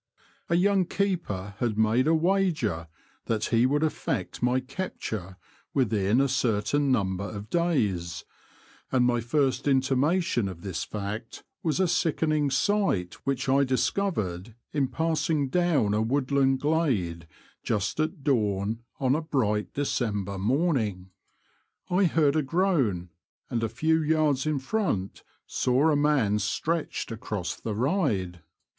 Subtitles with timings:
[0.49, 2.87] A young keeper had made a wager
[3.25, 5.37] that he would effect my capture
[5.75, 8.25] within a certain num ber of days,
[8.91, 14.87] and my first intimation of this fact was a sickening sight which I discovered in
[14.87, 17.27] passing down a woodland glade
[17.61, 21.11] just at dawn on a bright December morning.
[21.91, 23.09] I heard a groan,
[23.51, 28.41] and a few yards in front saw a man stretched across the ride.